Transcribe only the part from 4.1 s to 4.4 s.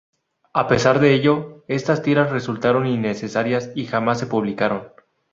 se